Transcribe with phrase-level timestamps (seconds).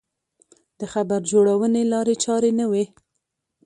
[0.79, 2.85] د خبر جوړونې لارې چارې نه وې.